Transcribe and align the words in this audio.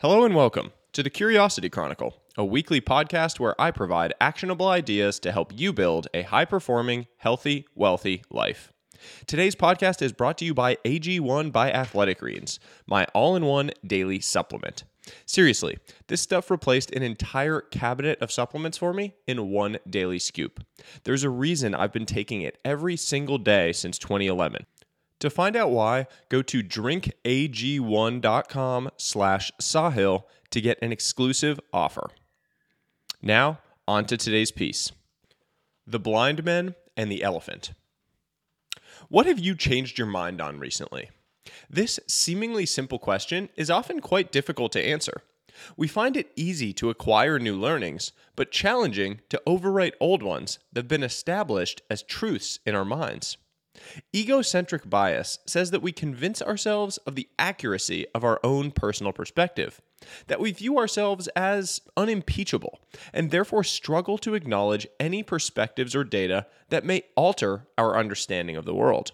Hello 0.00 0.24
and 0.24 0.32
welcome 0.32 0.70
to 0.92 1.02
the 1.02 1.10
Curiosity 1.10 1.68
Chronicle, 1.68 2.14
a 2.36 2.44
weekly 2.44 2.80
podcast 2.80 3.40
where 3.40 3.60
I 3.60 3.72
provide 3.72 4.14
actionable 4.20 4.68
ideas 4.68 5.18
to 5.18 5.32
help 5.32 5.50
you 5.52 5.72
build 5.72 6.06
a 6.14 6.22
high 6.22 6.44
performing, 6.44 7.08
healthy, 7.16 7.66
wealthy 7.74 8.22
life. 8.30 8.72
Today's 9.26 9.56
podcast 9.56 10.00
is 10.00 10.12
brought 10.12 10.38
to 10.38 10.44
you 10.44 10.54
by 10.54 10.76
AG1 10.84 11.50
by 11.50 11.72
Athletic 11.72 12.20
Greens, 12.20 12.60
my 12.86 13.06
all 13.06 13.34
in 13.34 13.44
one 13.44 13.72
daily 13.84 14.20
supplement. 14.20 14.84
Seriously, 15.26 15.78
this 16.06 16.20
stuff 16.20 16.48
replaced 16.48 16.92
an 16.92 17.02
entire 17.02 17.60
cabinet 17.60 18.22
of 18.22 18.30
supplements 18.30 18.78
for 18.78 18.94
me 18.94 19.14
in 19.26 19.50
one 19.50 19.78
daily 19.90 20.20
scoop. 20.20 20.64
There's 21.02 21.24
a 21.24 21.30
reason 21.30 21.74
I've 21.74 21.92
been 21.92 22.06
taking 22.06 22.42
it 22.42 22.58
every 22.64 22.96
single 22.96 23.38
day 23.38 23.72
since 23.72 23.98
2011. 23.98 24.64
To 25.20 25.30
find 25.30 25.56
out 25.56 25.70
why, 25.70 26.06
go 26.28 26.42
to 26.42 26.62
drinkag1.com 26.62 28.90
slash 28.96 29.52
sahil 29.60 30.24
to 30.50 30.60
get 30.60 30.78
an 30.80 30.92
exclusive 30.92 31.58
offer. 31.72 32.10
Now, 33.20 33.58
on 33.86 34.04
to 34.06 34.16
today's 34.16 34.52
piece. 34.52 34.92
The 35.86 35.98
Blind 35.98 36.44
Men 36.44 36.74
and 36.96 37.10
the 37.10 37.22
Elephant. 37.22 37.72
What 39.08 39.26
have 39.26 39.38
you 39.38 39.56
changed 39.56 39.98
your 39.98 40.06
mind 40.06 40.40
on 40.40 40.60
recently? 40.60 41.10
This 41.70 41.98
seemingly 42.06 42.66
simple 42.66 42.98
question 42.98 43.48
is 43.56 43.70
often 43.70 44.00
quite 44.00 44.30
difficult 44.30 44.72
to 44.72 44.84
answer. 44.84 45.22
We 45.76 45.88
find 45.88 46.16
it 46.16 46.30
easy 46.36 46.72
to 46.74 46.90
acquire 46.90 47.38
new 47.38 47.56
learnings, 47.56 48.12
but 48.36 48.52
challenging 48.52 49.20
to 49.30 49.42
overwrite 49.46 49.94
old 49.98 50.22
ones 50.22 50.58
that 50.72 50.80
have 50.80 50.88
been 50.88 51.02
established 51.02 51.82
as 51.90 52.02
truths 52.02 52.60
in 52.64 52.74
our 52.74 52.84
minds. 52.84 53.38
Egocentric 54.14 54.88
bias 54.88 55.38
says 55.46 55.70
that 55.70 55.82
we 55.82 55.92
convince 55.92 56.42
ourselves 56.42 56.98
of 56.98 57.14
the 57.14 57.28
accuracy 57.38 58.06
of 58.14 58.24
our 58.24 58.40
own 58.42 58.70
personal 58.70 59.12
perspective, 59.12 59.80
that 60.26 60.40
we 60.40 60.52
view 60.52 60.78
ourselves 60.78 61.28
as 61.28 61.80
unimpeachable, 61.96 62.80
and 63.12 63.30
therefore 63.30 63.64
struggle 63.64 64.18
to 64.18 64.34
acknowledge 64.34 64.86
any 64.98 65.22
perspectives 65.22 65.94
or 65.94 66.04
data 66.04 66.46
that 66.70 66.84
may 66.84 67.02
alter 67.16 67.66
our 67.76 67.96
understanding 67.96 68.56
of 68.56 68.64
the 68.64 68.74
world. 68.74 69.12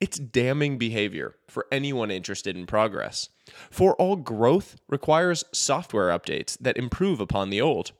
It's 0.00 0.18
damning 0.18 0.78
behavior 0.78 1.36
for 1.48 1.66
anyone 1.72 2.10
interested 2.10 2.56
in 2.56 2.66
progress, 2.66 3.30
for 3.70 3.94
all 3.94 4.16
growth 4.16 4.76
requires 4.88 5.44
software 5.52 6.16
updates 6.16 6.56
that 6.58 6.76
improve 6.76 7.20
upon 7.20 7.50
the 7.50 7.60
old. 7.60 7.92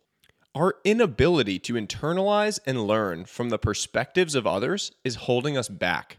Our 0.55 0.75
inability 0.85 1.59
to 1.61 1.75
internalize 1.75 2.61
and 2.67 2.87
learn 2.87 3.25
from 3.25 3.49
the 3.49 3.59
perspectives 3.59 4.35
of 4.35 4.47
others 4.47 4.93
is 5.03 5.15
holding 5.15 5.57
us 5.57 5.71
back. 5.71 6.19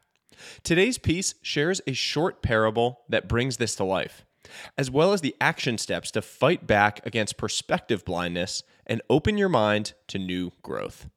Today's 0.64 0.98
piece 0.98 1.36
shares 1.44 1.82
a 1.86 1.94
short 1.94 2.42
parable 2.42 3.02
that 3.10 3.28
brings 3.28 3.58
this 3.58 3.76
to 3.76 3.84
life, 3.84 4.26
as 4.76 4.90
well 4.90 5.14
as 5.14 5.22
the 5.22 5.36
action 5.40 5.78
steps 5.78 6.10
to 6.12 6.24
fight 6.24 6.66
back 6.66 7.06
against 7.06 7.38
perspective 7.38 8.04
blindness 8.06 8.64
and 8.88 9.04
open 9.08 9.38
your 9.38 9.50
mind 9.50 9.94
to 10.08 10.18
new 10.18 10.52
growth. 10.64 11.08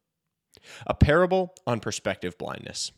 A 0.86 0.92
parable 0.92 1.54
on 1.66 1.80
perspective 1.80 2.36
blindness. 2.36 2.92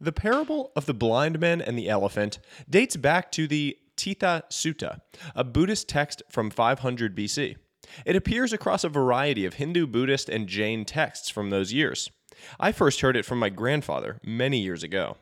The 0.00 0.12
parable 0.12 0.72
of 0.74 0.86
the 0.86 0.94
blind 0.94 1.38
men 1.38 1.60
and 1.60 1.78
the 1.78 1.90
elephant 1.90 2.38
dates 2.70 2.96
back 2.96 3.30
to 3.32 3.46
the 3.46 3.76
Tittha 3.98 4.44
Sutta, 4.50 5.00
a 5.36 5.44
Buddhist 5.44 5.90
text 5.90 6.22
from 6.30 6.48
500 6.48 7.14
BC. 7.14 7.56
It 8.04 8.16
appears 8.16 8.52
across 8.52 8.84
a 8.84 8.88
variety 8.88 9.44
of 9.44 9.54
Hindu, 9.54 9.86
Buddhist, 9.86 10.28
and 10.28 10.48
Jain 10.48 10.84
texts 10.84 11.28
from 11.28 11.50
those 11.50 11.72
years. 11.72 12.10
I 12.58 12.72
first 12.72 13.00
heard 13.00 13.16
it 13.16 13.24
from 13.24 13.38
my 13.38 13.48
grandfather 13.48 14.18
many 14.24 14.58
years 14.58 14.82
ago. 14.82 15.16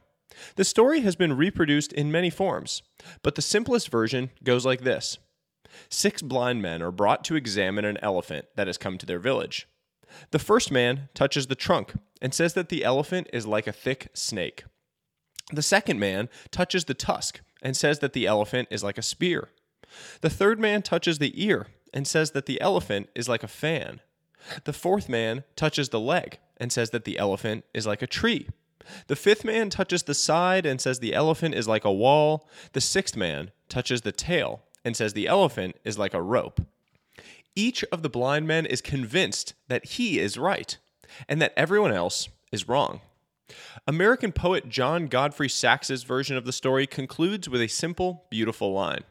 The 0.56 0.64
story 0.64 1.00
has 1.00 1.16
been 1.16 1.36
reproduced 1.36 1.92
in 1.92 2.12
many 2.12 2.30
forms, 2.30 2.82
but 3.22 3.34
the 3.34 3.42
simplest 3.42 3.88
version 3.88 4.30
goes 4.44 4.64
like 4.64 4.82
this 4.82 5.18
Six 5.88 6.22
blind 6.22 6.62
men 6.62 6.82
are 6.82 6.90
brought 6.90 7.24
to 7.24 7.36
examine 7.36 7.84
an 7.84 7.98
elephant 8.02 8.46
that 8.56 8.66
has 8.66 8.78
come 8.78 8.98
to 8.98 9.06
their 9.06 9.18
village. 9.18 9.68
The 10.30 10.38
first 10.38 10.72
man 10.72 11.08
touches 11.14 11.46
the 11.46 11.54
trunk 11.54 11.94
and 12.20 12.34
says 12.34 12.54
that 12.54 12.68
the 12.68 12.84
elephant 12.84 13.28
is 13.32 13.46
like 13.46 13.66
a 13.66 13.72
thick 13.72 14.08
snake. 14.14 14.64
The 15.52 15.62
second 15.62 15.98
man 15.98 16.28
touches 16.50 16.84
the 16.84 16.94
tusk 16.94 17.40
and 17.62 17.76
says 17.76 18.00
that 18.00 18.12
the 18.12 18.26
elephant 18.26 18.68
is 18.70 18.84
like 18.84 18.98
a 18.98 19.02
spear. 19.02 19.48
The 20.20 20.30
third 20.30 20.60
man 20.60 20.82
touches 20.82 21.18
the 21.18 21.44
ear 21.44 21.66
and 21.92 22.06
says 22.06 22.32
that 22.32 22.46
the 22.46 22.60
elephant 22.60 23.08
is 23.14 23.28
like 23.28 23.42
a 23.42 23.48
fan. 23.48 24.00
The 24.64 24.72
fourth 24.72 25.08
man 25.08 25.44
touches 25.56 25.88
the 25.88 26.00
leg 26.00 26.38
and 26.56 26.72
says 26.72 26.90
that 26.90 27.04
the 27.04 27.18
elephant 27.18 27.64
is 27.74 27.86
like 27.86 28.02
a 28.02 28.06
tree. 28.06 28.48
The 29.06 29.16
fifth 29.16 29.44
man 29.44 29.70
touches 29.70 30.04
the 30.04 30.14
side 30.14 30.66
and 30.66 30.80
says 30.80 30.98
the 30.98 31.14
elephant 31.14 31.54
is 31.54 31.68
like 31.68 31.84
a 31.84 31.92
wall. 31.92 32.48
The 32.72 32.80
sixth 32.80 33.16
man 33.16 33.50
touches 33.68 34.02
the 34.02 34.12
tail 34.12 34.62
and 34.84 34.96
says 34.96 35.12
the 35.12 35.28
elephant 35.28 35.76
is 35.84 35.98
like 35.98 36.14
a 36.14 36.22
rope. 36.22 36.60
Each 37.54 37.84
of 37.92 38.02
the 38.02 38.08
blind 38.08 38.46
men 38.46 38.66
is 38.66 38.80
convinced 38.80 39.54
that 39.68 39.84
he 39.84 40.18
is 40.18 40.38
right 40.38 40.78
and 41.28 41.42
that 41.42 41.52
everyone 41.56 41.92
else 41.92 42.28
is 42.52 42.68
wrong. 42.68 43.00
American 43.86 44.32
poet 44.32 44.68
John 44.68 45.06
Godfrey 45.06 45.48
Saxe's 45.48 46.04
version 46.04 46.36
of 46.36 46.44
the 46.44 46.52
story 46.52 46.86
concludes 46.86 47.48
with 47.48 47.60
a 47.60 47.66
simple, 47.66 48.24
beautiful 48.30 48.72
line 48.72 49.02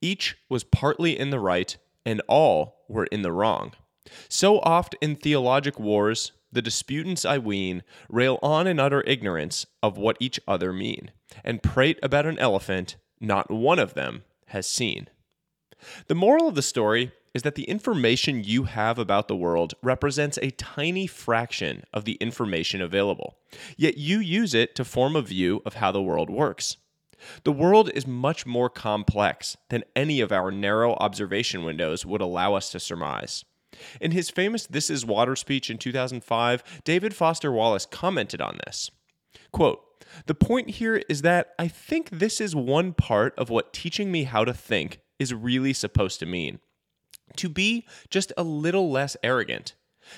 Each 0.00 0.36
was 0.48 0.64
partly 0.64 1.18
in 1.18 1.30
the 1.30 1.40
right 1.40 1.76
and 2.08 2.22
all 2.26 2.86
were 2.88 3.04
in 3.06 3.20
the 3.20 3.30
wrong. 3.30 3.72
So 4.30 4.60
oft 4.60 4.96
in 5.02 5.14
theologic 5.14 5.78
wars, 5.78 6.32
the 6.50 6.62
disputants, 6.62 7.26
I 7.26 7.36
ween, 7.36 7.82
rail 8.08 8.38
on 8.42 8.66
in 8.66 8.80
utter 8.80 9.02
ignorance 9.06 9.66
of 9.82 9.98
what 9.98 10.16
each 10.18 10.40
other 10.48 10.72
mean, 10.72 11.10
and 11.44 11.62
prate 11.62 11.98
about 12.02 12.24
an 12.24 12.38
elephant 12.38 12.96
not 13.20 13.50
one 13.50 13.78
of 13.78 13.92
them 13.92 14.24
has 14.46 14.66
seen. 14.66 15.08
The 16.06 16.14
moral 16.14 16.48
of 16.48 16.54
the 16.54 16.62
story 16.62 17.12
is 17.34 17.42
that 17.42 17.56
the 17.56 17.64
information 17.68 18.42
you 18.42 18.64
have 18.64 18.98
about 18.98 19.28
the 19.28 19.36
world 19.36 19.74
represents 19.82 20.38
a 20.38 20.50
tiny 20.52 21.06
fraction 21.06 21.84
of 21.92 22.06
the 22.06 22.14
information 22.14 22.80
available, 22.80 23.36
yet 23.76 23.98
you 23.98 24.18
use 24.18 24.54
it 24.54 24.74
to 24.76 24.84
form 24.84 25.14
a 25.14 25.20
view 25.20 25.60
of 25.66 25.74
how 25.74 25.92
the 25.92 26.02
world 26.02 26.30
works. 26.30 26.78
The 27.44 27.52
world 27.52 27.90
is 27.94 28.06
much 28.06 28.46
more 28.46 28.70
complex 28.70 29.56
than 29.68 29.84
any 29.96 30.20
of 30.20 30.32
our 30.32 30.50
narrow 30.50 30.94
observation 30.94 31.64
windows 31.64 32.06
would 32.06 32.20
allow 32.20 32.54
us 32.54 32.70
to 32.70 32.80
surmise. 32.80 33.44
In 34.00 34.12
his 34.12 34.30
famous 34.30 34.66
This 34.66 34.90
Is 34.90 35.04
Water 35.04 35.36
speech 35.36 35.70
in 35.70 35.78
2005, 35.78 36.82
David 36.84 37.14
Foster 37.14 37.52
Wallace 37.52 37.86
commented 37.86 38.40
on 38.40 38.58
this. 38.66 38.90
Quote, 39.52 39.82
the 40.26 40.34
point 40.34 40.70
here 40.70 41.02
is 41.08 41.22
that 41.22 41.50
I 41.58 41.68
think 41.68 42.10
this 42.10 42.40
is 42.40 42.56
one 42.56 42.92
part 42.92 43.34
of 43.38 43.50
what 43.50 43.72
teaching 43.72 44.10
me 44.10 44.24
how 44.24 44.44
to 44.44 44.54
think 44.54 45.00
is 45.18 45.34
really 45.34 45.72
supposed 45.72 46.20
to 46.20 46.26
mean. 46.26 46.60
To 47.36 47.48
be 47.48 47.86
just 48.10 48.32
a 48.36 48.42
little 48.42 48.90
less 48.90 49.16
arrogant, 49.22 49.74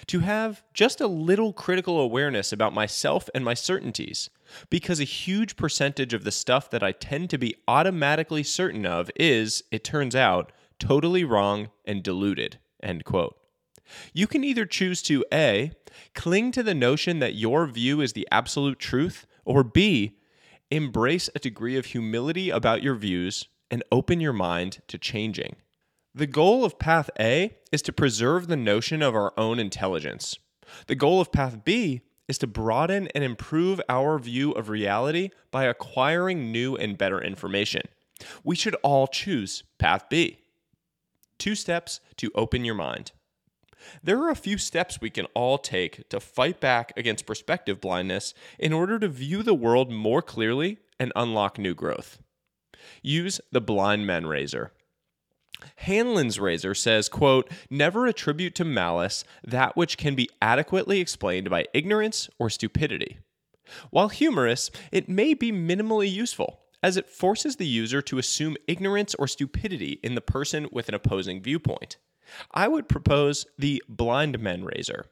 to 0.06 0.20
have 0.20 0.62
just 0.74 1.00
a 1.00 1.06
little 1.06 1.52
critical 1.52 2.00
awareness 2.00 2.52
about 2.52 2.74
myself 2.74 3.28
and 3.34 3.44
my 3.44 3.54
certainties, 3.54 4.30
because 4.68 5.00
a 5.00 5.04
huge 5.04 5.56
percentage 5.56 6.12
of 6.14 6.24
the 6.24 6.32
stuff 6.32 6.70
that 6.70 6.82
I 6.82 6.92
tend 6.92 7.30
to 7.30 7.38
be 7.38 7.56
automatically 7.68 8.42
certain 8.42 8.86
of 8.86 9.10
is, 9.16 9.64
it 9.70 9.84
turns 9.84 10.14
out, 10.14 10.52
totally 10.78 11.24
wrong 11.24 11.70
and 11.84 12.02
deluded. 12.02 12.58
End 12.82 13.04
quote. 13.04 13.36
You 14.12 14.26
can 14.26 14.44
either 14.44 14.66
choose 14.66 15.02
to 15.02 15.24
A, 15.32 15.72
cling 16.14 16.52
to 16.52 16.62
the 16.62 16.74
notion 16.74 17.18
that 17.18 17.34
your 17.34 17.66
view 17.66 18.00
is 18.00 18.12
the 18.12 18.28
absolute 18.30 18.78
truth, 18.78 19.26
or 19.44 19.64
B, 19.64 20.16
embrace 20.70 21.28
a 21.34 21.40
degree 21.40 21.76
of 21.76 21.86
humility 21.86 22.50
about 22.50 22.82
your 22.82 22.94
views 22.94 23.48
and 23.70 23.82
open 23.90 24.20
your 24.20 24.32
mind 24.32 24.80
to 24.88 24.98
changing. 24.98 25.56
The 26.12 26.26
goal 26.26 26.64
of 26.64 26.80
Path 26.80 27.08
A 27.20 27.56
is 27.70 27.82
to 27.82 27.92
preserve 27.92 28.48
the 28.48 28.56
notion 28.56 29.00
of 29.00 29.14
our 29.14 29.32
own 29.36 29.60
intelligence. 29.60 30.40
The 30.88 30.96
goal 30.96 31.20
of 31.20 31.30
Path 31.30 31.64
B 31.64 32.00
is 32.26 32.36
to 32.38 32.48
broaden 32.48 33.06
and 33.14 33.22
improve 33.22 33.80
our 33.88 34.18
view 34.18 34.50
of 34.52 34.68
reality 34.68 35.30
by 35.52 35.64
acquiring 35.64 36.50
new 36.50 36.74
and 36.74 36.98
better 36.98 37.22
information. 37.22 37.82
We 38.42 38.56
should 38.56 38.74
all 38.82 39.06
choose 39.06 39.62
Path 39.78 40.08
B. 40.10 40.40
Two 41.38 41.54
steps 41.54 42.00
to 42.16 42.32
open 42.34 42.64
your 42.64 42.74
mind. 42.74 43.12
There 44.02 44.18
are 44.18 44.30
a 44.30 44.36
few 44.36 44.58
steps 44.58 45.00
we 45.00 45.10
can 45.10 45.26
all 45.26 45.58
take 45.58 46.08
to 46.08 46.18
fight 46.18 46.60
back 46.60 46.92
against 46.96 47.24
perspective 47.24 47.80
blindness 47.80 48.34
in 48.58 48.72
order 48.72 48.98
to 48.98 49.08
view 49.08 49.44
the 49.44 49.54
world 49.54 49.92
more 49.92 50.22
clearly 50.22 50.78
and 50.98 51.12
unlock 51.14 51.56
new 51.56 51.74
growth. 51.74 52.18
Use 53.00 53.40
the 53.52 53.60
blind 53.60 54.08
men 54.08 54.26
razor. 54.26 54.72
Hanlon's 55.76 56.40
razor 56.40 56.74
says, 56.74 57.08
quote, 57.08 57.50
never 57.68 58.06
attribute 58.06 58.54
to 58.56 58.64
malice 58.64 59.24
that 59.44 59.76
which 59.76 59.96
can 59.96 60.14
be 60.14 60.28
adequately 60.40 61.00
explained 61.00 61.50
by 61.50 61.66
ignorance 61.72 62.28
or 62.38 62.50
stupidity. 62.50 63.18
While 63.90 64.08
humorous, 64.08 64.70
it 64.90 65.08
may 65.08 65.34
be 65.34 65.52
minimally 65.52 66.10
useful, 66.10 66.60
as 66.82 66.96
it 66.96 67.08
forces 67.08 67.56
the 67.56 67.66
user 67.66 68.02
to 68.02 68.18
assume 68.18 68.56
ignorance 68.66 69.14
or 69.14 69.28
stupidity 69.28 70.00
in 70.02 70.14
the 70.14 70.20
person 70.20 70.68
with 70.72 70.88
an 70.88 70.94
opposing 70.94 71.42
viewpoint. 71.42 71.96
I 72.52 72.68
would 72.68 72.88
propose 72.88 73.46
the 73.58 73.82
blind 73.88 74.38
men 74.38 74.64
razor. 74.64 75.06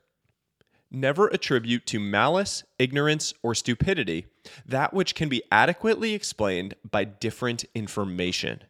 Never 0.91 1.29
attribute 1.29 1.85
to 1.87 2.01
malice, 2.01 2.65
ignorance, 2.79 3.35
or 3.43 3.55
stupidity 3.55 4.27
that 4.65 4.95
which 4.95 5.15
can 5.15 5.29
be 5.29 5.43
adequately 5.53 6.15
explained 6.15 6.75
by 6.91 7.05
different 7.05 7.67
information. 7.75 8.63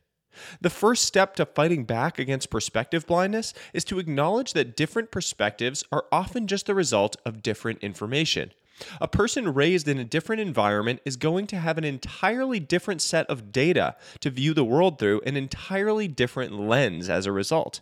The 0.61 0.70
first 0.70 1.05
step 1.05 1.35
to 1.37 1.46
fighting 1.46 1.85
back 1.85 2.19
against 2.19 2.50
perspective 2.50 3.06
blindness 3.06 3.55
is 3.73 3.85
to 3.87 3.99
acknowledge 3.99 4.52
that 4.52 4.76
different 4.76 5.11
perspectives 5.11 5.85
are 5.93 6.06
often 6.12 6.46
just 6.46 6.67
the 6.67 6.75
result 6.75 7.17
of 7.25 7.43
different 7.43 7.81
information. 7.81 8.52
A 9.00 9.08
person 9.08 9.55
raised 9.55 9.88
in 9.88 9.99
a 9.99 10.05
different 10.05 10.40
environment 10.40 11.00
is 11.05 11.17
going 11.17 11.46
to 11.49 11.58
have 11.58 11.79
an 11.79 11.85
entirely 11.85 12.61
different 12.61 13.02
set 13.02 13.26
of 13.26 13.50
data 13.50 13.96
to 14.20 14.31
view 14.31 14.55
the 14.55 14.64
world 14.64 14.99
through, 14.99 15.20
an 15.26 15.37
entirely 15.37 16.06
different 16.06 16.52
lens 16.52 17.08
as 17.08 17.26
a 17.26 17.32
result. 17.32 17.81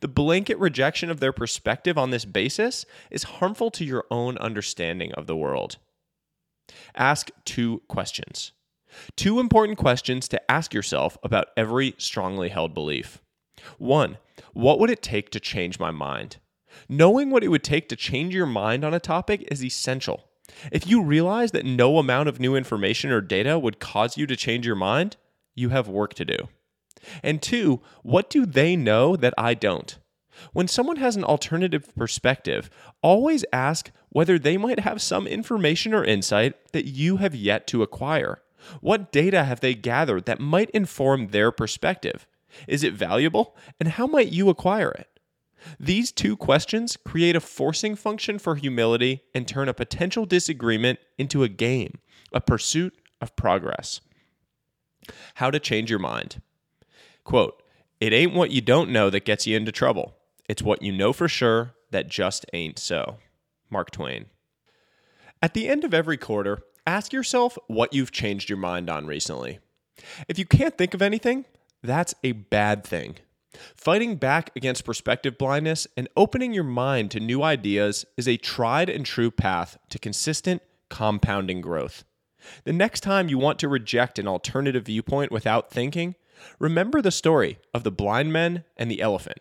The 0.00 0.08
blanket 0.08 0.58
rejection 0.58 1.10
of 1.10 1.20
their 1.20 1.32
perspective 1.32 1.96
on 1.96 2.10
this 2.10 2.24
basis 2.24 2.84
is 3.10 3.22
harmful 3.24 3.70
to 3.72 3.84
your 3.84 4.04
own 4.10 4.36
understanding 4.38 5.12
of 5.12 5.26
the 5.26 5.36
world. 5.36 5.76
Ask 6.94 7.30
two 7.44 7.82
questions. 7.88 8.52
Two 9.16 9.40
important 9.40 9.78
questions 9.78 10.28
to 10.28 10.50
ask 10.50 10.72
yourself 10.72 11.18
about 11.22 11.48
every 11.56 11.94
strongly 11.98 12.48
held 12.48 12.74
belief. 12.74 13.20
One, 13.78 14.18
what 14.52 14.78
would 14.78 14.90
it 14.90 15.02
take 15.02 15.30
to 15.30 15.40
change 15.40 15.78
my 15.78 15.90
mind? 15.90 16.36
Knowing 16.88 17.30
what 17.30 17.42
it 17.42 17.48
would 17.48 17.64
take 17.64 17.88
to 17.88 17.96
change 17.96 18.34
your 18.34 18.46
mind 18.46 18.84
on 18.84 18.94
a 18.94 19.00
topic 19.00 19.46
is 19.50 19.64
essential. 19.64 20.24
If 20.72 20.86
you 20.86 21.02
realize 21.02 21.50
that 21.52 21.66
no 21.66 21.98
amount 21.98 22.28
of 22.28 22.40
new 22.40 22.56
information 22.56 23.10
or 23.10 23.20
data 23.20 23.58
would 23.58 23.80
cause 23.80 24.16
you 24.16 24.26
to 24.26 24.36
change 24.36 24.66
your 24.66 24.76
mind, 24.76 25.16
you 25.54 25.70
have 25.70 25.88
work 25.88 26.14
to 26.14 26.24
do. 26.24 26.36
And 27.22 27.42
two, 27.42 27.80
what 28.02 28.30
do 28.30 28.46
they 28.46 28.76
know 28.76 29.16
that 29.16 29.34
I 29.36 29.54
don't? 29.54 29.98
When 30.52 30.68
someone 30.68 30.96
has 30.96 31.16
an 31.16 31.24
alternative 31.24 31.94
perspective, 31.96 32.70
always 33.02 33.44
ask 33.52 33.90
whether 34.08 34.38
they 34.38 34.56
might 34.56 34.80
have 34.80 35.02
some 35.02 35.26
information 35.26 35.92
or 35.92 36.04
insight 36.04 36.54
that 36.72 36.86
you 36.86 37.16
have 37.16 37.34
yet 37.34 37.66
to 37.68 37.82
acquire. 37.82 38.40
What 38.80 39.12
data 39.12 39.44
have 39.44 39.60
they 39.60 39.74
gathered 39.74 40.26
that 40.26 40.40
might 40.40 40.70
inform 40.70 41.28
their 41.28 41.50
perspective? 41.50 42.26
Is 42.66 42.82
it 42.82 42.94
valuable? 42.94 43.56
And 43.78 43.90
how 43.90 44.06
might 44.06 44.32
you 44.32 44.48
acquire 44.48 44.90
it? 44.90 45.08
These 45.78 46.12
two 46.12 46.36
questions 46.36 46.96
create 46.96 47.36
a 47.36 47.40
forcing 47.40 47.96
function 47.96 48.38
for 48.38 48.54
humility 48.54 49.22
and 49.34 49.46
turn 49.46 49.68
a 49.68 49.74
potential 49.74 50.24
disagreement 50.24 50.98
into 51.16 51.42
a 51.42 51.48
game, 51.48 51.98
a 52.32 52.40
pursuit 52.40 52.94
of 53.20 53.36
progress. 53.36 54.00
How 55.34 55.50
to 55.50 55.58
change 55.58 55.90
your 55.90 55.98
mind. 55.98 56.40
Quote, 57.24 57.62
it 58.00 58.12
ain't 58.12 58.34
what 58.34 58.50
you 58.50 58.60
don't 58.60 58.90
know 58.90 59.10
that 59.10 59.24
gets 59.24 59.46
you 59.46 59.56
into 59.56 59.72
trouble. 59.72 60.14
It's 60.48 60.62
what 60.62 60.82
you 60.82 60.92
know 60.92 61.12
for 61.12 61.28
sure 61.28 61.74
that 61.90 62.08
just 62.08 62.46
ain't 62.52 62.78
so. 62.78 63.18
Mark 63.70 63.90
Twain. 63.90 64.26
At 65.42 65.54
the 65.54 65.68
end 65.68 65.84
of 65.84 65.94
every 65.94 66.16
quarter, 66.16 66.60
ask 66.88 67.12
yourself 67.12 67.58
what 67.66 67.92
you've 67.92 68.10
changed 68.10 68.48
your 68.48 68.58
mind 68.58 68.88
on 68.88 69.06
recently. 69.06 69.58
If 70.26 70.38
you 70.38 70.46
can't 70.46 70.78
think 70.78 70.94
of 70.94 71.02
anything, 71.02 71.44
that's 71.82 72.14
a 72.24 72.32
bad 72.32 72.82
thing. 72.82 73.16
Fighting 73.76 74.16
back 74.16 74.50
against 74.56 74.86
perspective 74.86 75.36
blindness 75.36 75.86
and 75.98 76.08
opening 76.16 76.54
your 76.54 76.64
mind 76.64 77.10
to 77.10 77.20
new 77.20 77.42
ideas 77.42 78.06
is 78.16 78.26
a 78.26 78.38
tried 78.38 78.88
and 78.88 79.04
true 79.04 79.30
path 79.30 79.76
to 79.90 79.98
consistent, 79.98 80.62
compounding 80.88 81.60
growth. 81.60 82.04
The 82.64 82.72
next 82.72 83.00
time 83.00 83.28
you 83.28 83.36
want 83.36 83.58
to 83.58 83.68
reject 83.68 84.18
an 84.18 84.26
alternative 84.26 84.86
viewpoint 84.86 85.30
without 85.30 85.70
thinking, 85.70 86.14
remember 86.58 87.02
the 87.02 87.10
story 87.10 87.58
of 87.74 87.82
the 87.82 87.90
blind 87.90 88.32
men 88.32 88.64
and 88.76 88.90
the 88.90 89.02
elephant. 89.02 89.38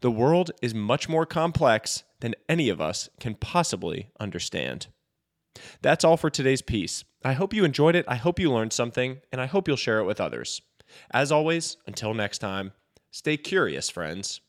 The 0.00 0.10
world 0.12 0.52
is 0.62 0.74
much 0.74 1.08
more 1.08 1.26
complex 1.26 2.04
than 2.20 2.36
any 2.48 2.68
of 2.68 2.80
us 2.80 3.08
can 3.18 3.34
possibly 3.34 4.10
understand. 4.20 4.88
That's 5.82 6.04
all 6.04 6.16
for 6.16 6.30
today's 6.30 6.62
piece. 6.62 7.04
I 7.24 7.32
hope 7.32 7.52
you 7.52 7.64
enjoyed 7.64 7.96
it. 7.96 8.04
I 8.08 8.16
hope 8.16 8.38
you 8.38 8.52
learned 8.52 8.72
something, 8.72 9.18
and 9.32 9.40
I 9.40 9.46
hope 9.46 9.66
you'll 9.66 9.76
share 9.76 9.98
it 9.98 10.04
with 10.04 10.20
others. 10.20 10.62
As 11.10 11.32
always, 11.32 11.76
until 11.86 12.14
next 12.14 12.38
time, 12.38 12.72
stay 13.10 13.36
curious, 13.36 13.90
friends. 13.90 14.40